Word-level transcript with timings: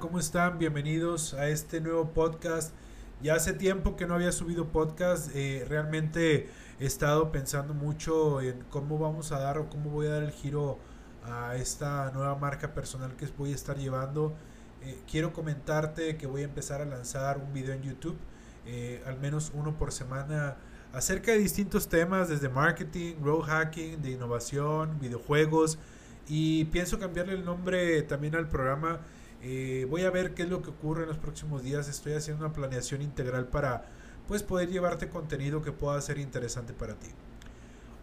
¿cómo 0.00 0.18
están? 0.18 0.58
Bienvenidos 0.58 1.32
a 1.32 1.48
este 1.48 1.80
nuevo 1.80 2.10
podcast. 2.10 2.74
Ya 3.22 3.34
hace 3.36 3.52
tiempo 3.52 3.94
que 3.94 4.04
no 4.04 4.14
había 4.14 4.32
subido 4.32 4.72
podcast, 4.72 5.30
eh, 5.32 5.64
realmente 5.68 6.48
he 6.80 6.86
estado 6.86 7.30
pensando 7.30 7.72
mucho 7.72 8.40
en 8.40 8.64
cómo 8.68 8.98
vamos 8.98 9.30
a 9.30 9.38
dar 9.38 9.58
o 9.58 9.70
cómo 9.70 9.90
voy 9.90 10.08
a 10.08 10.10
dar 10.10 10.22
el 10.24 10.32
giro 10.32 10.80
a 11.24 11.54
esta 11.54 12.10
nueva 12.10 12.34
marca 12.34 12.74
personal 12.74 13.14
que 13.14 13.26
voy 13.38 13.52
a 13.52 13.54
estar 13.54 13.78
llevando. 13.78 14.34
Eh, 14.82 14.98
quiero 15.08 15.32
comentarte 15.32 16.16
que 16.16 16.26
voy 16.26 16.42
a 16.42 16.46
empezar 16.46 16.80
a 16.80 16.84
lanzar 16.84 17.38
un 17.38 17.52
video 17.52 17.74
en 17.74 17.82
YouTube, 17.82 18.18
eh, 18.66 19.04
al 19.06 19.20
menos 19.20 19.52
uno 19.54 19.78
por 19.78 19.92
semana, 19.92 20.56
acerca 20.92 21.30
de 21.30 21.38
distintos 21.38 21.88
temas, 21.88 22.28
desde 22.28 22.48
marketing, 22.48 23.14
road 23.22 23.42
hacking, 23.42 24.02
de 24.02 24.10
innovación, 24.10 24.98
videojuegos, 24.98 25.78
y 26.26 26.64
pienso 26.66 26.98
cambiarle 26.98 27.34
el 27.34 27.44
nombre 27.44 28.02
también 28.02 28.34
al 28.34 28.48
programa 28.48 28.98
eh, 29.42 29.86
voy 29.88 30.02
a 30.02 30.10
ver 30.10 30.34
qué 30.34 30.42
es 30.42 30.48
lo 30.48 30.62
que 30.62 30.70
ocurre 30.70 31.02
en 31.02 31.08
los 31.08 31.18
próximos 31.18 31.62
días. 31.62 31.88
Estoy 31.88 32.14
haciendo 32.14 32.44
una 32.44 32.54
planeación 32.54 33.02
integral 33.02 33.46
para 33.46 33.86
pues, 34.26 34.42
poder 34.42 34.68
llevarte 34.68 35.08
contenido 35.08 35.62
que 35.62 35.72
pueda 35.72 36.00
ser 36.00 36.18
interesante 36.18 36.72
para 36.72 36.94
ti. 36.94 37.08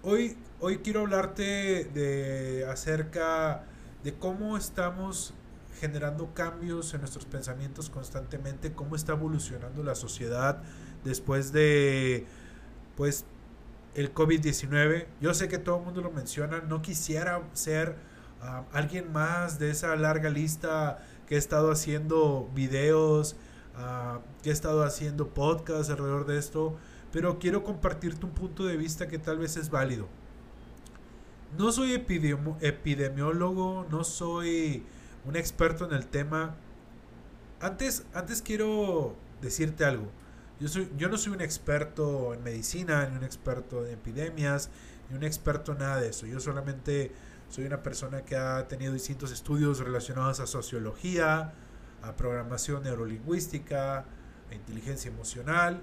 Hoy, 0.04 0.38
hoy 0.60 0.78
quiero 0.80 1.02
hablarte 1.02 1.86
de 1.86 2.66
acerca 2.70 3.64
de 4.04 4.14
cómo 4.14 4.56
estamos 4.56 5.34
generando 5.80 6.34
cambios 6.34 6.94
en 6.94 7.02
nuestros 7.02 7.26
pensamientos 7.26 7.90
constantemente, 7.90 8.72
cómo 8.72 8.96
está 8.96 9.14
evolucionando 9.14 9.84
la 9.84 9.96
sociedad 9.96 10.62
después 11.04 11.52
de 11.52 12.26
pues 12.96 13.26
el 13.96 14.14
COVID-19. 14.14 15.08
Yo 15.22 15.34
sé 15.34 15.48
que 15.48 15.58
todo 15.58 15.80
el 15.80 15.86
mundo 15.86 16.02
lo 16.02 16.12
menciona, 16.12 16.62
no 16.62 16.82
quisiera 16.82 17.42
ser 17.54 17.96
ah, 18.42 18.64
alguien 18.74 19.12
más 19.12 19.60
de 19.60 19.72
esa 19.72 19.96
larga 19.96 20.30
lista 20.30 21.00
que 21.28 21.36
he 21.36 21.38
estado 21.38 21.72
haciendo 21.72 22.50
videos, 22.54 23.36
uh, 23.78 24.20
que 24.44 24.50
he 24.50 24.54
estado 24.54 24.84
haciendo 24.84 25.30
podcasts 25.30 25.90
alrededor 25.90 26.26
de 26.26 26.38
esto, 26.38 26.76
pero 27.12 27.40
quiero 27.40 27.64
compartirte 27.64 28.26
un 28.26 28.32
punto 28.34 28.66
de 28.66 28.78
vista 28.78 29.08
que 29.08 29.20
tal 29.20 29.38
vez 29.38 29.58
es 29.58 29.70
válido. 29.70 30.08
No 31.58 31.72
soy 31.72 31.94
epidemiólogo, 31.94 33.86
no 33.90 34.04
soy 34.04 34.84
un 35.26 35.36
experto 35.36 35.86
en 35.86 35.94
el 35.94 36.06
tema. 36.08 36.56
Antes, 37.62 38.06
antes 38.14 38.42
quiero 38.42 39.16
decirte 39.42 39.86
algo. 39.86 40.08
Yo, 40.60 40.68
soy, 40.68 40.90
yo 40.98 41.10
no 41.10 41.18
soy 41.18 41.34
un 41.34 41.42
experto 41.42 42.34
en 42.34 42.44
medicina, 42.44 43.08
ni 43.08 43.18
un 43.18 43.24
experto 43.24 43.86
en 43.86 43.94
epidemias, 43.94 44.70
ni 45.10 45.18
un 45.18 45.24
experto 45.24 45.74
en 45.74 45.80
nada 45.80 46.00
de 46.00 46.10
eso. 46.10 46.26
Yo 46.26 46.40
solamente 46.40 47.12
soy 47.50 47.66
una 47.66 47.84
persona 47.84 48.24
que 48.24 48.36
ha 48.36 48.68
tenido 48.68 48.94
distintos 48.94 49.32
estudios 49.32 49.80
relacionados 49.80 50.40
a 50.40 50.48
sociología, 50.48 51.54
a 52.02 52.16
programación 52.16 52.84
neurolingüística, 52.84 54.06
a 54.50 54.54
inteligencia 54.54 55.10
emocional 55.10 55.82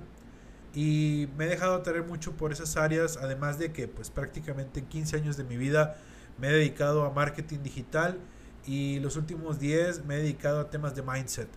y 0.75 1.29
me 1.37 1.45
he 1.45 1.49
dejado 1.49 1.83
tener 1.83 2.03
mucho 2.03 2.33
por 2.33 2.53
esas 2.53 2.77
áreas, 2.77 3.19
además 3.19 3.59
de 3.59 3.73
que 3.73 3.89
pues 3.89 4.11
prácticamente 4.11 4.81
en 4.81 4.87
15 4.87 5.17
años 5.17 5.37
de 5.37 5.45
mi 5.45 5.57
vida 5.57 5.97
me 6.39 6.49
he 6.49 6.53
dedicado 6.53 7.05
a 7.05 7.11
marketing 7.11 7.59
digital 7.63 8.19
y 8.67 9.01
los 9.01 9.17
últimos 9.17 9.59
10 9.59 10.05
me 10.07 10.17
he 10.17 10.19
dedicado 10.19 10.61
a 10.61 10.71
temas 10.71 10.95
de 10.95 11.03
mindset. 11.03 11.49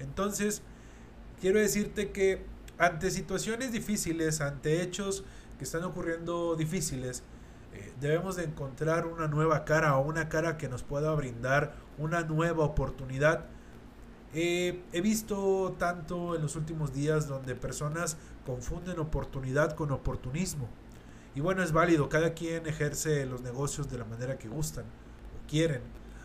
Entonces, 0.00 0.62
quiero 1.40 1.60
decirte 1.60 2.10
que 2.10 2.44
ante 2.78 3.10
situaciones 3.10 3.70
difíciles, 3.70 4.40
ante 4.40 4.82
hechos 4.82 5.24
que 5.58 5.64
están 5.64 5.84
ocurriendo 5.84 6.56
difíciles, 6.56 7.22
eh, 7.74 7.92
debemos 8.00 8.36
de 8.36 8.44
encontrar 8.44 9.06
una 9.06 9.26
nueva 9.26 9.64
cara 9.64 9.96
o 9.96 10.06
una 10.06 10.28
cara 10.28 10.56
que 10.56 10.68
nos 10.68 10.82
pueda 10.82 11.12
brindar 11.14 11.74
una 11.98 12.22
nueva 12.22 12.64
oportunidad. 12.64 13.46
Eh, 14.32 14.82
he 14.92 15.00
visto 15.00 15.74
tanto 15.78 16.36
en 16.36 16.42
los 16.42 16.54
últimos 16.56 16.92
días 16.92 17.26
donde 17.26 17.54
personas 17.54 18.16
confunden 18.46 18.98
oportunidad 19.00 19.74
con 19.74 19.90
oportunismo. 19.90 20.68
Y 21.34 21.40
bueno, 21.40 21.62
es 21.64 21.72
válido, 21.72 22.08
cada 22.08 22.32
quien 22.32 22.66
ejerce 22.66 23.26
los 23.26 23.42
negocios 23.42 23.90
de 23.90 23.98
la 23.98 24.04
manera 24.04 24.38
que 24.38 24.48
gustan 24.48 24.84
o 24.84 25.48
quieren. 25.48 25.82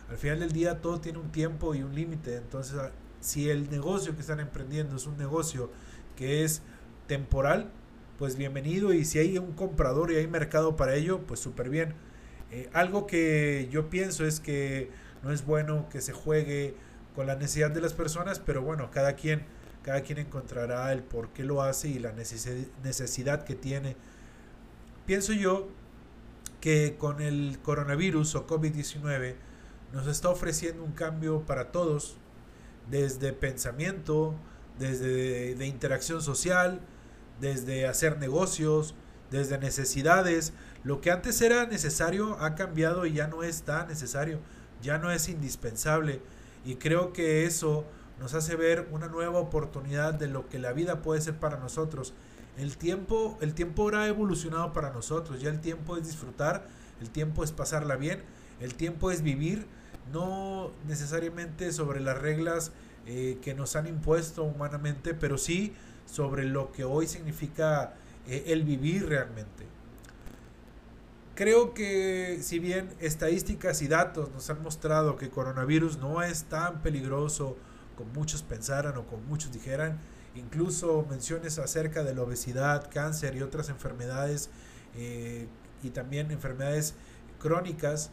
Al 0.08 0.18
final 0.18 0.40
del 0.40 0.52
día 0.52 0.80
todo 0.80 1.00
tiene 1.00 1.18
un 1.18 1.32
tiempo 1.32 1.74
y 1.74 1.82
un 1.82 1.94
límite. 1.94 2.36
Entonces, 2.36 2.78
si 3.20 3.50
el 3.50 3.70
negocio 3.70 4.14
que 4.14 4.20
están 4.20 4.38
emprendiendo 4.38 4.96
es 4.96 5.06
un 5.06 5.16
negocio 5.16 5.70
que 6.16 6.44
es 6.44 6.62
temporal, 7.08 7.70
pues 8.20 8.36
bienvenido 8.36 8.92
y 8.92 9.06
si 9.06 9.18
hay 9.18 9.38
un 9.38 9.52
comprador 9.52 10.12
y 10.12 10.16
hay 10.16 10.26
mercado 10.26 10.76
para 10.76 10.94
ello, 10.94 11.20
pues 11.26 11.40
súper 11.40 11.70
bien. 11.70 11.94
Eh, 12.50 12.68
algo 12.74 13.06
que 13.06 13.66
yo 13.72 13.88
pienso 13.88 14.26
es 14.26 14.40
que 14.40 14.90
no 15.22 15.32
es 15.32 15.46
bueno 15.46 15.88
que 15.88 16.02
se 16.02 16.12
juegue 16.12 16.74
con 17.16 17.26
la 17.26 17.36
necesidad 17.36 17.70
de 17.70 17.80
las 17.80 17.94
personas, 17.94 18.38
pero 18.38 18.60
bueno, 18.60 18.90
cada 18.90 19.14
quien, 19.14 19.46
cada 19.82 20.02
quien 20.02 20.18
encontrará 20.18 20.92
el 20.92 21.02
por 21.02 21.30
qué 21.30 21.44
lo 21.44 21.62
hace 21.62 21.88
y 21.88 21.98
la 21.98 22.12
necesidad 22.12 23.44
que 23.44 23.54
tiene. 23.54 23.96
Pienso 25.06 25.32
yo 25.32 25.70
que 26.60 26.96
con 26.98 27.22
el 27.22 27.58
coronavirus 27.62 28.34
o 28.34 28.46
COVID-19 28.46 29.36
nos 29.94 30.06
está 30.06 30.28
ofreciendo 30.28 30.84
un 30.84 30.92
cambio 30.92 31.46
para 31.46 31.72
todos, 31.72 32.18
desde 32.90 33.32
pensamiento, 33.32 34.34
desde 34.78 35.54
de 35.54 35.66
interacción 35.66 36.20
social, 36.20 36.82
desde 37.40 37.86
hacer 37.86 38.18
negocios, 38.18 38.94
desde 39.30 39.58
necesidades. 39.58 40.52
Lo 40.84 41.00
que 41.00 41.10
antes 41.10 41.40
era 41.40 41.66
necesario 41.66 42.36
ha 42.40 42.54
cambiado 42.54 43.06
y 43.06 43.12
ya 43.12 43.26
no 43.26 43.42
es 43.42 43.62
tan 43.62 43.88
necesario, 43.88 44.40
ya 44.82 44.98
no 44.98 45.10
es 45.10 45.28
indispensable. 45.28 46.20
Y 46.64 46.76
creo 46.76 47.12
que 47.12 47.44
eso 47.44 47.84
nos 48.18 48.34
hace 48.34 48.54
ver 48.56 48.86
una 48.90 49.08
nueva 49.08 49.38
oportunidad 49.38 50.14
de 50.14 50.28
lo 50.28 50.48
que 50.48 50.58
la 50.58 50.72
vida 50.72 51.02
puede 51.02 51.20
ser 51.20 51.38
para 51.38 51.56
nosotros. 51.58 52.12
El 52.58 52.76
tiempo, 52.76 53.38
el 53.40 53.54
tiempo 53.54 53.82
ahora 53.82 54.02
ha 54.02 54.08
evolucionado 54.08 54.72
para 54.72 54.90
nosotros, 54.90 55.40
ya 55.40 55.48
el 55.48 55.60
tiempo 55.60 55.96
es 55.96 56.04
disfrutar, 56.06 56.66
el 57.00 57.08
tiempo 57.08 57.42
es 57.42 57.52
pasarla 57.52 57.96
bien, 57.96 58.22
el 58.60 58.74
tiempo 58.74 59.10
es 59.10 59.22
vivir, 59.22 59.66
no 60.12 60.72
necesariamente 60.86 61.72
sobre 61.72 62.00
las 62.00 62.18
reglas 62.18 62.72
eh, 63.06 63.38
que 63.40 63.54
nos 63.54 63.76
han 63.76 63.86
impuesto 63.86 64.44
humanamente, 64.44 65.14
pero 65.14 65.38
sí 65.38 65.72
sobre 66.10 66.44
lo 66.44 66.72
que 66.72 66.84
hoy 66.84 67.06
significa 67.06 67.94
eh, 68.26 68.44
el 68.48 68.64
vivir 68.64 69.08
realmente. 69.08 69.66
Creo 71.34 71.72
que 71.72 72.40
si 72.42 72.58
bien 72.58 72.90
estadísticas 73.00 73.80
y 73.80 73.88
datos 73.88 74.30
nos 74.30 74.50
han 74.50 74.62
mostrado 74.62 75.16
que 75.16 75.30
coronavirus 75.30 75.98
no 75.98 76.22
es 76.22 76.44
tan 76.44 76.82
peligroso 76.82 77.56
como 77.96 78.12
muchos 78.12 78.42
pensaran 78.42 78.96
o 78.96 79.06
como 79.06 79.22
muchos 79.22 79.52
dijeran, 79.52 79.98
incluso 80.34 81.06
menciones 81.08 81.58
acerca 81.58 82.04
de 82.04 82.14
la 82.14 82.22
obesidad, 82.22 82.90
cáncer 82.90 83.36
y 83.36 83.42
otras 83.42 83.68
enfermedades 83.68 84.50
eh, 84.96 85.46
y 85.82 85.90
también 85.90 86.30
enfermedades 86.30 86.94
crónicas 87.38 88.10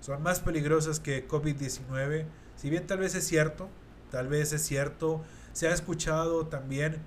son 0.00 0.22
más 0.22 0.40
peligrosas 0.40 1.00
que 1.00 1.26
COVID-19. 1.26 2.26
Si 2.56 2.70
bien 2.70 2.86
tal 2.86 2.98
vez 2.98 3.14
es 3.14 3.26
cierto, 3.26 3.68
tal 4.10 4.28
vez 4.28 4.52
es 4.52 4.62
cierto, 4.62 5.22
se 5.52 5.66
ha 5.66 5.74
escuchado 5.74 6.46
también 6.46 6.98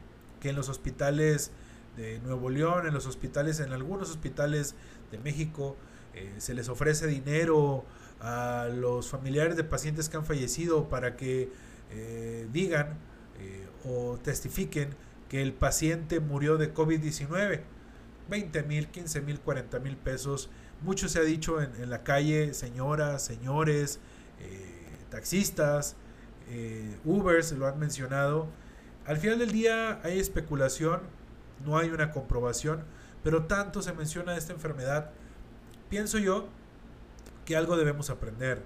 que 0.42 0.50
en 0.50 0.58
los 0.58 0.68
hospitales 0.68 1.52
de 1.96 2.20
Nuevo 2.20 2.50
León, 2.50 2.88
en 2.88 2.94
los 2.94 3.06
hospitales, 3.06 3.62
en 3.62 3.72
algunos 3.72 4.10
hospitales 4.10 4.76
de 5.12 5.20
México, 5.20 5.78
eh, 6.14 6.34
se 6.40 6.54
les 6.54 6.68
ofrece 6.68 7.08
dinero 7.08 7.86
a 8.20 8.68
los 8.74 9.08
familiares 9.08 9.56
de 9.56 9.64
pacientes 9.64 10.10
que 10.10 10.18
han 10.18 10.26
fallecido 10.26 10.90
para 10.90 11.16
que 11.16 11.50
eh, 11.92 12.48
digan 12.52 12.98
eh, 13.40 13.68
o 13.86 14.18
testifiquen 14.22 14.96
que 15.30 15.42
el 15.42 15.54
paciente 15.54 16.20
murió 16.20 16.58
de 16.58 16.74
COVID-19. 16.74 17.62
20 18.30 18.64
mil, 18.64 18.88
15 18.88 19.22
mil, 19.22 19.40
40 19.40 19.80
mil 19.80 19.98
pesos. 19.98 20.50
Mucho 20.82 21.10
se 21.10 21.20
ha 21.20 21.24
dicho 21.24 21.62
en, 21.62 21.76
en 21.76 21.90
la 21.90 22.04
calle, 22.04 22.54
señoras, 22.54 23.24
señores, 23.24 24.00
taxistas, 25.10 25.96
Ubers, 27.06 27.52
lo 27.52 27.68
han 27.68 27.78
mencionado 27.78 28.48
al 29.06 29.18
final 29.18 29.40
del 29.40 29.52
día 29.52 30.00
hay 30.04 30.20
especulación, 30.20 31.02
no 31.66 31.78
hay 31.78 31.90
una 31.90 32.12
comprobación, 32.12 32.84
pero 33.24 33.46
tanto 33.46 33.82
se 33.82 33.94
menciona 33.94 34.38
esta 34.38 34.54
enfermedad, 34.54 35.12
pienso 35.90 36.18
yo 36.18 36.48
que 37.46 37.56
algo 37.56 37.78
debemos 37.78 38.10
aprender. 38.10 38.64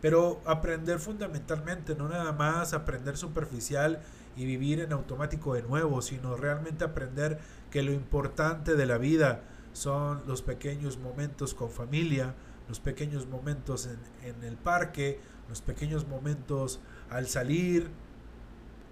Pero 0.00 0.40
aprender 0.44 1.00
fundamentalmente, 1.00 1.96
no 1.96 2.08
nada 2.08 2.32
más 2.32 2.72
aprender 2.72 3.16
superficial 3.16 4.00
y 4.36 4.44
vivir 4.44 4.80
en 4.80 4.92
automático 4.92 5.54
de 5.54 5.62
nuevo, 5.62 6.02
sino 6.02 6.36
realmente 6.36 6.84
aprender 6.84 7.40
que 7.70 7.82
lo 7.82 7.92
importante 7.92 8.74
de 8.74 8.86
la 8.86 8.98
vida 8.98 9.42
son 9.72 10.22
los 10.26 10.42
pequeños 10.42 10.98
momentos 10.98 11.54
con 11.54 11.70
familia, 11.70 12.34
los 12.68 12.78
pequeños 12.78 13.26
momentos 13.26 13.88
en, 13.88 13.98
en 14.28 14.44
el 14.44 14.56
parque, 14.56 15.20
los 15.48 15.62
pequeños 15.62 16.06
momentos 16.06 16.80
al 17.10 17.26
salir, 17.26 17.90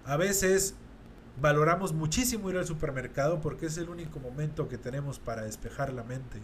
a 0.07 0.15
veces 0.15 0.73
valoramos 1.41 1.93
muchísimo 1.93 2.49
ir 2.49 2.57
al 2.57 2.65
supermercado 2.65 3.41
porque 3.41 3.65
es 3.65 3.77
el 3.77 3.89
único 3.89 4.19
momento 4.19 4.69
que 4.69 4.77
tenemos 4.77 5.19
para 5.19 5.43
despejar 5.43 5.91
la 5.91 6.03
mente. 6.03 6.41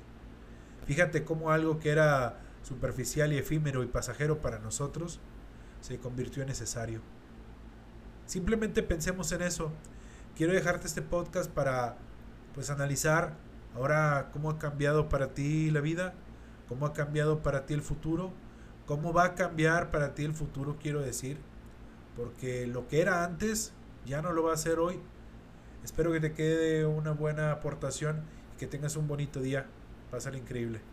Fíjate 0.86 1.24
cómo 1.24 1.50
algo 1.50 1.80
que 1.80 1.90
era 1.90 2.42
superficial 2.62 3.32
y 3.32 3.38
efímero 3.38 3.82
y 3.82 3.88
pasajero 3.88 4.42
para 4.42 4.60
nosotros 4.60 5.22
se 5.80 5.98
convirtió 5.98 6.44
en 6.44 6.50
necesario. 6.50 7.02
simplemente 8.26 8.84
pensemos 8.84 9.32
en 9.32 9.42
eso. 9.42 9.72
Quiero 10.36 10.54
dejarte 10.54 10.88
este 10.88 11.02
podcast 11.02 11.50
para 11.50 11.96
pues 12.54 12.70
analizar 12.70 13.34
ahora 13.76 14.30
cómo 14.34 14.50
ha 14.50 14.60
cambiado 14.60 15.08
para 15.08 15.34
ti 15.34 15.72
la 15.72 15.80
vida, 15.80 16.14
cómo 16.68 16.86
ha 16.86 16.94
cambiado 16.94 17.42
para 17.42 17.66
ti 17.66 17.74
el 17.74 17.82
futuro, 17.82 18.34
cómo 18.86 19.14
va 19.14 19.24
a 19.24 19.36
cambiar 19.36 19.90
para 19.90 20.16
ti 20.16 20.26
el 20.26 20.34
futuro, 20.34 20.78
quiero 20.82 21.02
decir, 21.02 21.38
porque 22.16 22.68
lo 22.68 22.88
que 22.88 23.02
era 23.02 23.24
antes 23.24 23.74
ya 24.06 24.22
no 24.22 24.34
lo 24.34 24.44
va 24.44 24.54
a 24.54 24.58
ser 24.58 24.80
hoy. 24.80 25.00
Espero 25.84 26.12
que 26.12 26.20
te 26.20 26.34
quede 26.34 26.86
una 26.86 27.12
buena 27.12 27.52
aportación 27.52 28.24
y 28.56 28.60
que 28.60 28.68
tengas 28.68 28.96
un 28.96 29.08
bonito 29.08 29.42
día. 29.42 29.66
Pásale 30.12 30.38
increíble. 30.38 30.93